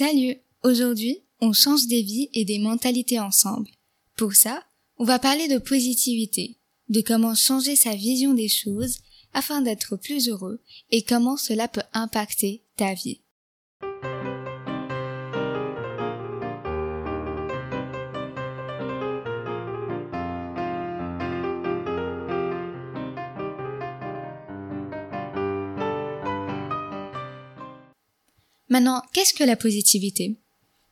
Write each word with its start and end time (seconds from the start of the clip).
Salut 0.00 0.36
Aujourd'hui, 0.64 1.18
on 1.42 1.52
change 1.52 1.86
des 1.86 2.00
vies 2.00 2.30
et 2.32 2.46
des 2.46 2.58
mentalités 2.58 3.20
ensemble. 3.20 3.68
Pour 4.16 4.32
ça, 4.32 4.64
on 4.96 5.04
va 5.04 5.18
parler 5.18 5.46
de 5.46 5.58
positivité, 5.58 6.58
de 6.88 7.02
comment 7.02 7.34
changer 7.34 7.76
sa 7.76 7.94
vision 7.94 8.32
des 8.32 8.48
choses 8.48 8.96
afin 9.34 9.60
d'être 9.60 9.96
plus 9.96 10.30
heureux 10.30 10.62
et 10.90 11.02
comment 11.02 11.36
cela 11.36 11.68
peut 11.68 11.82
impacter 11.92 12.64
ta 12.76 12.94
vie. 12.94 13.20
Maintenant, 28.70 29.02
qu'est-ce 29.12 29.34
que 29.34 29.44
la 29.44 29.56
positivité? 29.56 30.36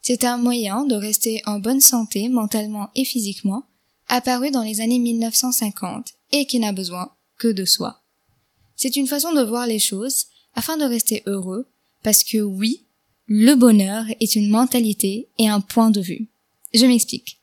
C'est 0.00 0.24
un 0.24 0.38
moyen 0.38 0.84
de 0.84 0.94
rester 0.94 1.42
en 1.44 1.58
bonne 1.58 1.82
santé 1.82 2.28
mentalement 2.28 2.88
et 2.94 3.04
physiquement, 3.04 3.64
apparu 4.08 4.50
dans 4.50 4.62
les 4.62 4.80
années 4.80 4.98
1950 4.98 6.14
et 6.32 6.46
qui 6.46 6.58
n'a 6.58 6.72
besoin 6.72 7.12
que 7.38 7.48
de 7.48 7.64
soi. 7.64 8.02
C'est 8.76 8.96
une 8.96 9.06
façon 9.06 9.32
de 9.32 9.42
voir 9.42 9.66
les 9.66 9.78
choses 9.78 10.26
afin 10.54 10.78
de 10.78 10.84
rester 10.84 11.22
heureux, 11.26 11.66
parce 12.02 12.24
que 12.24 12.38
oui, 12.38 12.84
le 13.26 13.54
bonheur 13.54 14.04
est 14.20 14.36
une 14.36 14.48
mentalité 14.48 15.28
et 15.38 15.48
un 15.48 15.60
point 15.60 15.90
de 15.90 16.00
vue. 16.00 16.28
Je 16.72 16.86
m'explique. 16.86 17.38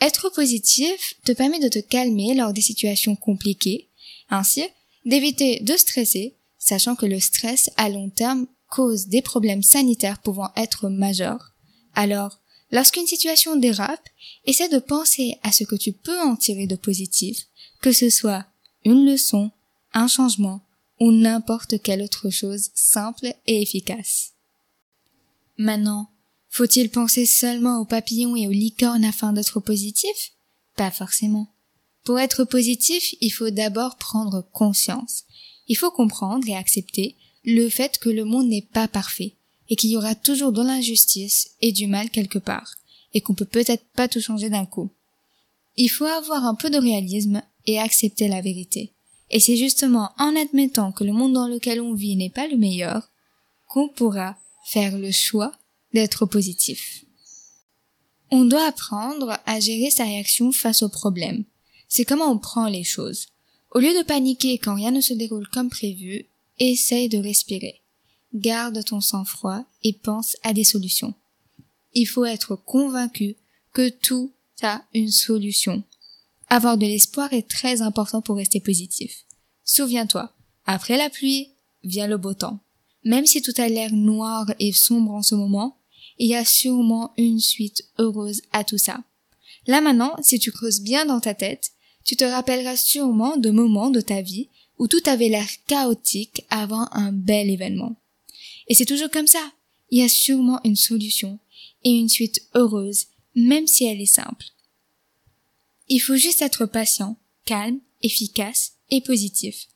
Être 0.00 0.30
positif 0.30 1.14
te 1.24 1.32
permet 1.32 1.60
de 1.60 1.68
te 1.68 1.78
calmer 1.78 2.34
lors 2.34 2.52
des 2.52 2.60
situations 2.60 3.16
compliquées, 3.16 3.88
ainsi 4.28 4.64
d'éviter 5.06 5.60
de 5.60 5.76
stresser, 5.76 6.34
sachant 6.58 6.96
que 6.96 7.06
le 7.06 7.20
stress 7.20 7.70
à 7.76 7.88
long 7.88 8.10
terme 8.10 8.46
cause 8.70 9.08
des 9.08 9.20
problèmes 9.20 9.62
sanitaires 9.62 10.20
pouvant 10.22 10.50
être 10.56 10.88
majeurs. 10.88 11.52
Alors, 11.94 12.38
lorsqu'une 12.70 13.06
situation 13.06 13.56
dérape, 13.56 14.08
essaie 14.46 14.68
de 14.68 14.78
penser 14.78 15.38
à 15.42 15.52
ce 15.52 15.64
que 15.64 15.76
tu 15.76 15.92
peux 15.92 16.18
en 16.20 16.36
tirer 16.36 16.66
de 16.66 16.76
positif, 16.76 17.46
que 17.82 17.92
ce 17.92 18.08
soit 18.08 18.46
une 18.84 19.04
leçon, 19.04 19.50
un 19.92 20.08
changement 20.08 20.62
ou 21.00 21.12
n'importe 21.12 21.82
quelle 21.82 22.02
autre 22.02 22.30
chose 22.30 22.70
simple 22.74 23.34
et 23.46 23.62
efficace. 23.62 24.32
Maintenant, 25.58 26.10
faut-il 26.48 26.90
penser 26.90 27.26
seulement 27.26 27.78
aux 27.78 27.84
papillons 27.84 28.36
et 28.36 28.46
aux 28.46 28.52
licornes 28.52 29.04
afin 29.04 29.32
d'être 29.32 29.60
positif? 29.60 30.32
Pas 30.76 30.90
forcément. 30.90 31.48
Pour 32.04 32.18
être 32.18 32.44
positif, 32.44 33.14
il 33.20 33.30
faut 33.30 33.50
d'abord 33.50 33.96
prendre 33.96 34.42
conscience. 34.52 35.24
Il 35.68 35.76
faut 35.76 35.90
comprendre 35.90 36.48
et 36.48 36.56
accepter 36.56 37.16
le 37.44 37.68
fait 37.68 37.98
que 37.98 38.08
le 38.08 38.24
monde 38.24 38.48
n'est 38.48 38.66
pas 38.72 38.88
parfait 38.88 39.34
et 39.68 39.76
qu'il 39.76 39.90
y 39.90 39.96
aura 39.96 40.14
toujours 40.14 40.52
de 40.52 40.62
l'injustice 40.62 41.50
et 41.60 41.72
du 41.72 41.86
mal 41.86 42.10
quelque 42.10 42.38
part 42.38 42.74
et 43.14 43.20
qu'on 43.20 43.34
peut 43.34 43.44
peut-être 43.44 43.84
pas 43.94 44.08
tout 44.08 44.20
changer 44.20 44.50
d'un 44.50 44.66
coup. 44.66 44.90
Il 45.76 45.88
faut 45.88 46.04
avoir 46.04 46.44
un 46.44 46.54
peu 46.54 46.70
de 46.70 46.78
réalisme 46.78 47.42
et 47.66 47.78
accepter 47.78 48.28
la 48.28 48.40
vérité. 48.40 48.92
Et 49.30 49.40
c'est 49.40 49.56
justement 49.56 50.10
en 50.18 50.34
admettant 50.36 50.92
que 50.92 51.04
le 51.04 51.12
monde 51.12 51.32
dans 51.32 51.48
lequel 51.48 51.80
on 51.80 51.94
vit 51.94 52.16
n'est 52.16 52.30
pas 52.30 52.48
le 52.48 52.56
meilleur 52.56 53.08
qu'on 53.68 53.88
pourra 53.88 54.36
faire 54.66 54.98
le 54.98 55.12
choix 55.12 55.52
d'être 55.94 56.26
positif. 56.26 57.04
On 58.30 58.44
doit 58.44 58.66
apprendre 58.66 59.38
à 59.46 59.60
gérer 59.60 59.90
sa 59.90 60.04
réaction 60.04 60.52
face 60.52 60.82
aux 60.82 60.88
problèmes. 60.88 61.44
C'est 61.88 62.04
comment 62.04 62.30
on 62.30 62.38
prend 62.38 62.68
les 62.68 62.84
choses. 62.84 63.28
Au 63.72 63.78
lieu 63.78 63.96
de 63.96 64.04
paniquer 64.04 64.58
quand 64.58 64.74
rien 64.74 64.90
ne 64.90 65.00
se 65.00 65.14
déroule 65.14 65.48
comme 65.48 65.70
prévu, 65.70 66.26
essaye 66.60 67.08
de 67.08 67.18
respirer. 67.18 67.82
Garde 68.34 68.84
ton 68.84 69.00
sang-froid 69.00 69.64
et 69.82 69.92
pense 69.92 70.36
à 70.42 70.52
des 70.52 70.64
solutions. 70.64 71.14
Il 71.94 72.06
faut 72.06 72.24
être 72.24 72.54
convaincu 72.54 73.36
que 73.72 73.88
tout 73.88 74.32
a 74.62 74.84
une 74.94 75.10
solution. 75.10 75.82
Avoir 76.48 76.76
de 76.78 76.86
l'espoir 76.86 77.32
est 77.32 77.48
très 77.48 77.82
important 77.82 78.22
pour 78.22 78.36
rester 78.36 78.60
positif. 78.60 79.24
Souviens-toi, 79.64 80.32
après 80.66 80.96
la 80.96 81.10
pluie 81.10 81.48
vient 81.82 82.06
le 82.06 82.18
beau 82.18 82.34
temps. 82.34 82.60
Même 83.04 83.26
si 83.26 83.40
tout 83.40 83.54
a 83.56 83.68
l'air 83.68 83.92
noir 83.92 84.46
et 84.58 84.72
sombre 84.72 85.12
en 85.12 85.22
ce 85.22 85.34
moment, 85.34 85.78
il 86.18 86.28
y 86.28 86.34
a 86.34 86.44
sûrement 86.44 87.12
une 87.16 87.40
suite 87.40 87.84
heureuse 87.98 88.42
à 88.52 88.62
tout 88.62 88.78
ça. 88.78 89.02
Là 89.66 89.80
maintenant, 89.80 90.14
si 90.22 90.38
tu 90.38 90.52
creuses 90.52 90.80
bien 90.80 91.06
dans 91.06 91.20
ta 91.20 91.34
tête, 91.34 91.72
tu 92.04 92.16
te 92.16 92.24
rappelleras 92.24 92.76
sûrement 92.76 93.36
de 93.36 93.50
moments 93.50 93.90
de 93.90 94.00
ta 94.00 94.20
vie 94.20 94.48
où 94.80 94.88
tout 94.88 95.02
avait 95.04 95.28
l'air 95.28 95.46
chaotique 95.66 96.42
avant 96.48 96.88
un 96.92 97.12
bel 97.12 97.50
événement. 97.50 97.96
Et 98.66 98.74
c'est 98.74 98.86
toujours 98.86 99.10
comme 99.10 99.26
ça. 99.26 99.52
Il 99.90 99.98
y 99.98 100.02
a 100.02 100.08
sûrement 100.08 100.58
une 100.64 100.74
solution 100.74 101.38
et 101.84 101.90
une 101.90 102.08
suite 102.08 102.40
heureuse, 102.54 103.04
même 103.36 103.66
si 103.66 103.84
elle 103.84 104.00
est 104.00 104.06
simple. 104.06 104.46
Il 105.90 106.00
faut 106.00 106.16
juste 106.16 106.40
être 106.40 106.64
patient, 106.64 107.18
calme, 107.44 107.78
efficace 108.02 108.72
et 108.90 109.02
positif. 109.02 109.68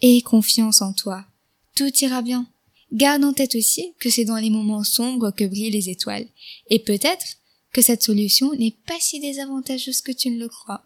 Et 0.00 0.22
confiance 0.22 0.80
en 0.80 0.92
toi. 0.92 1.26
Tout 1.74 1.92
ira 1.96 2.22
bien. 2.22 2.46
Garde 2.92 3.24
en 3.24 3.32
tête 3.32 3.56
aussi 3.56 3.94
que 3.98 4.10
c'est 4.10 4.24
dans 4.24 4.36
les 4.36 4.50
moments 4.50 4.84
sombres 4.84 5.32
que 5.32 5.44
brillent 5.44 5.70
les 5.70 5.90
étoiles. 5.90 6.28
Et 6.70 6.78
peut-être 6.78 7.26
que 7.72 7.82
cette 7.82 8.04
solution 8.04 8.54
n'est 8.54 8.76
pas 8.86 9.00
si 9.00 9.18
désavantageuse 9.18 10.02
que 10.02 10.12
tu 10.12 10.30
ne 10.30 10.38
le 10.38 10.48
crois. 10.48 10.85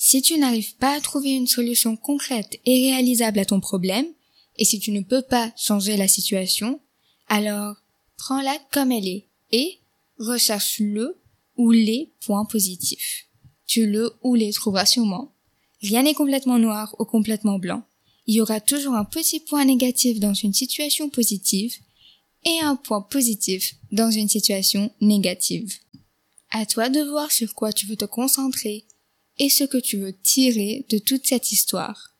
Si 0.00 0.22
tu 0.22 0.38
n'arrives 0.38 0.76
pas 0.76 0.96
à 0.96 1.00
trouver 1.00 1.30
une 1.30 1.48
solution 1.48 1.96
concrète 1.96 2.60
et 2.64 2.88
réalisable 2.88 3.40
à 3.40 3.44
ton 3.44 3.58
problème, 3.58 4.06
et 4.56 4.64
si 4.64 4.78
tu 4.78 4.92
ne 4.92 5.00
peux 5.00 5.22
pas 5.22 5.52
changer 5.56 5.96
la 5.96 6.06
situation, 6.06 6.80
alors 7.26 7.74
prends-la 8.16 8.56
comme 8.70 8.92
elle 8.92 9.08
est 9.08 9.26
et 9.50 9.80
recherche 10.18 10.78
le 10.78 11.18
ou 11.56 11.72
les 11.72 12.12
points 12.20 12.44
positifs. 12.44 13.26
Tu 13.66 13.86
le 13.86 14.12
ou 14.22 14.36
les 14.36 14.52
trouveras 14.52 14.86
sûrement. 14.86 15.32
Rien 15.82 16.04
n'est 16.04 16.14
complètement 16.14 16.60
noir 16.60 16.94
ou 17.00 17.04
complètement 17.04 17.58
blanc. 17.58 17.82
Il 18.28 18.36
y 18.36 18.40
aura 18.40 18.60
toujours 18.60 18.94
un 18.94 19.04
petit 19.04 19.40
point 19.40 19.64
négatif 19.64 20.20
dans 20.20 20.34
une 20.34 20.54
situation 20.54 21.08
positive 21.08 21.74
et 22.44 22.60
un 22.60 22.76
point 22.76 23.00
positif 23.00 23.74
dans 23.90 24.12
une 24.12 24.28
situation 24.28 24.92
négative. 25.00 25.74
À 26.50 26.66
toi 26.66 26.88
de 26.88 27.00
voir 27.00 27.32
sur 27.32 27.54
quoi 27.54 27.72
tu 27.72 27.86
veux 27.86 27.96
te 27.96 28.04
concentrer 28.04 28.84
et 29.38 29.48
ce 29.48 29.64
que 29.64 29.78
tu 29.78 29.98
veux 29.98 30.12
tirer 30.12 30.86
de 30.88 30.98
toute 30.98 31.26
cette 31.26 31.52
histoire. 31.52 32.14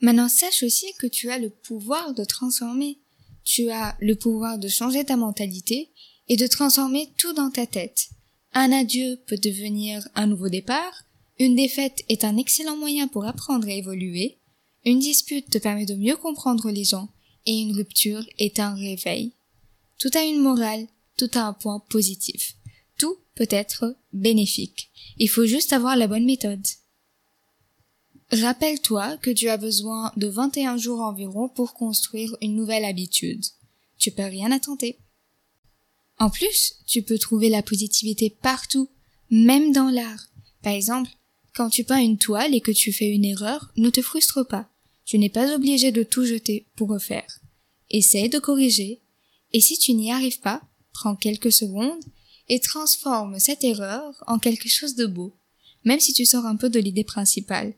Maintenant, 0.00 0.28
sache 0.28 0.62
aussi 0.62 0.86
que 0.98 1.06
tu 1.06 1.30
as 1.30 1.38
le 1.38 1.50
pouvoir 1.50 2.14
de 2.14 2.24
transformer. 2.24 2.98
Tu 3.44 3.70
as 3.70 3.96
le 4.00 4.16
pouvoir 4.16 4.58
de 4.58 4.68
changer 4.68 5.04
ta 5.04 5.16
mentalité 5.16 5.90
et 6.28 6.36
de 6.36 6.46
transformer 6.46 7.10
tout 7.18 7.32
dans 7.32 7.50
ta 7.50 7.66
tête. 7.66 8.08
Un 8.52 8.72
adieu 8.72 9.18
peut 9.26 9.36
devenir 9.36 10.06
un 10.14 10.26
nouveau 10.26 10.48
départ, 10.48 11.04
une 11.38 11.56
défaite 11.56 12.04
est 12.08 12.24
un 12.24 12.36
excellent 12.36 12.76
moyen 12.76 13.08
pour 13.08 13.24
apprendre 13.24 13.68
et 13.68 13.78
évoluer, 13.78 14.38
une 14.84 15.00
dispute 15.00 15.50
te 15.50 15.58
permet 15.58 15.86
de 15.86 15.94
mieux 15.94 16.16
comprendre 16.16 16.70
les 16.70 16.84
gens 16.84 17.08
et 17.46 17.52
une 17.52 17.74
rupture 17.74 18.24
est 18.38 18.60
un 18.60 18.74
réveil. 18.74 19.32
Tout 19.98 20.10
a 20.14 20.22
une 20.22 20.40
morale, 20.40 20.86
tout 21.16 21.30
a 21.34 21.46
un 21.46 21.52
point 21.52 21.80
positif. 21.90 22.54
Peut 23.34 23.48
être 23.50 23.96
bénéfique. 24.12 24.90
Il 25.18 25.28
faut 25.28 25.46
juste 25.46 25.72
avoir 25.72 25.96
la 25.96 26.06
bonne 26.06 26.24
méthode. 26.24 26.64
Rappelle-toi 28.30 29.16
que 29.18 29.30
tu 29.30 29.48
as 29.48 29.56
besoin 29.56 30.12
de 30.16 30.26
21 30.26 30.76
jours 30.76 31.00
environ 31.00 31.48
pour 31.48 31.74
construire 31.74 32.36
une 32.40 32.56
nouvelle 32.56 32.84
habitude. 32.84 33.44
Tu 33.98 34.10
peux 34.10 34.24
rien 34.24 34.50
attenter. 34.50 34.98
En 36.18 36.30
plus, 36.30 36.74
tu 36.86 37.02
peux 37.02 37.18
trouver 37.18 37.48
la 37.48 37.62
positivité 37.62 38.30
partout, 38.30 38.88
même 39.30 39.72
dans 39.72 39.90
l'art. 39.90 40.28
Par 40.62 40.72
exemple, 40.72 41.10
quand 41.54 41.70
tu 41.70 41.84
peins 41.84 42.00
une 42.00 42.18
toile 42.18 42.54
et 42.54 42.60
que 42.60 42.70
tu 42.70 42.92
fais 42.92 43.08
une 43.08 43.24
erreur, 43.24 43.72
ne 43.76 43.90
te 43.90 44.02
frustre 44.02 44.46
pas. 44.46 44.68
Tu 45.04 45.18
n'es 45.18 45.28
pas 45.28 45.54
obligé 45.54 45.92
de 45.92 46.02
tout 46.02 46.24
jeter 46.24 46.66
pour 46.76 46.88
refaire. 46.88 47.40
Essaye 47.90 48.28
de 48.28 48.38
corriger, 48.38 49.02
et 49.52 49.60
si 49.60 49.78
tu 49.78 49.92
n'y 49.92 50.10
arrives 50.10 50.40
pas, 50.40 50.62
prends 50.92 51.14
quelques 51.14 51.52
secondes 51.52 52.02
et 52.48 52.60
transforme 52.60 53.38
cette 53.38 53.64
erreur 53.64 54.22
en 54.26 54.38
quelque 54.38 54.68
chose 54.68 54.94
de 54.94 55.06
beau, 55.06 55.36
même 55.84 56.00
si 56.00 56.12
tu 56.12 56.24
sors 56.24 56.46
un 56.46 56.56
peu 56.56 56.68
de 56.68 56.80
l'idée 56.80 57.04
principale. 57.04 57.74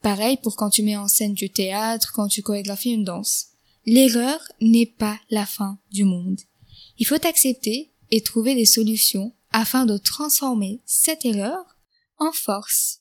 Pareil 0.00 0.36
pour 0.42 0.56
quand 0.56 0.70
tu 0.70 0.82
mets 0.82 0.96
en 0.96 1.08
scène 1.08 1.34
du 1.34 1.50
théâtre, 1.50 2.12
quand 2.12 2.28
tu 2.28 2.42
chorégraphies 2.42 2.90
une 2.90 3.04
danse. 3.04 3.48
L'erreur 3.86 4.40
n'est 4.60 4.86
pas 4.86 5.18
la 5.30 5.46
fin 5.46 5.78
du 5.90 6.04
monde. 6.04 6.40
Il 6.98 7.06
faut 7.06 7.26
accepter 7.26 7.92
et 8.10 8.20
trouver 8.20 8.54
des 8.54 8.66
solutions 8.66 9.34
afin 9.50 9.86
de 9.86 9.96
transformer 9.96 10.82
cette 10.86 11.24
erreur 11.24 11.64
en 12.18 12.32
force. 12.32 13.00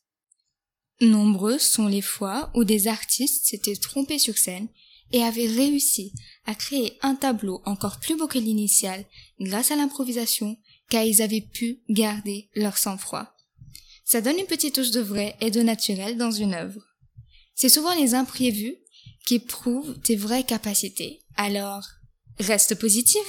Nombreuses 1.02 1.62
sont 1.62 1.88
les 1.88 2.02
fois 2.02 2.52
où 2.56 2.64
des 2.64 2.88
artistes 2.88 3.46
s'étaient 3.46 3.76
trompés 3.76 4.20
sur 4.20 4.38
scène 4.38 4.68
et 5.12 5.24
avaient 5.24 5.48
réussi 5.48 6.14
à 6.46 6.56
créer 6.56 6.98
un 7.02 7.16
tableau 7.16 7.62
encore 7.66 8.00
plus 8.00 8.16
beau 8.16 8.28
que 8.28 8.40
l'initial 8.40 9.06
grâce 9.40 9.72
à 9.72 9.76
l'improvisation 9.76 10.58
car 10.92 11.04
ils 11.04 11.22
avaient 11.22 11.42
pu 11.42 11.80
garder 11.90 12.50
leur 12.54 12.78
sang-froid. 12.78 13.34
Ça 14.04 14.20
donne 14.20 14.38
une 14.38 14.46
petite 14.46 14.76
touche 14.76 14.92
de 14.92 15.00
vrai 15.00 15.38
et 15.40 15.50
de 15.50 15.62
naturel 15.62 16.18
dans 16.18 16.32
une 16.32 16.54
œuvre. 16.54 16.86
C'est 17.56 17.70
souvent 17.70 17.96
les 17.96 18.14
imprévus 18.14 18.76
qui 19.26 19.40
prouvent 19.40 19.98
tes 20.02 20.18
vraies 20.18 20.44
capacités. 20.44 21.22
Alors, 21.38 21.88
reste 22.40 22.76
positif. 22.76 23.24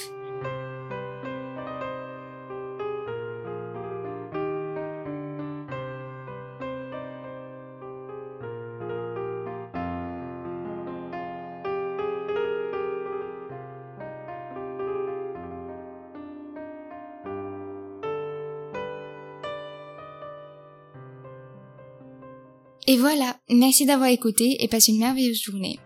Et 22.87 22.97
voilà, 22.97 23.37
merci 23.49 23.85
d'avoir 23.85 24.09
écouté 24.09 24.63
et 24.63 24.67
passe 24.67 24.89
une 24.89 24.99
merveilleuse 24.99 25.41
journée. 25.41 25.79